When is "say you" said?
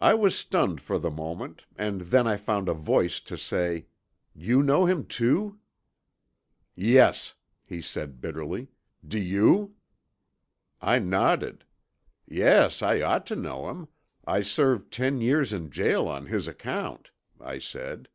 3.38-4.62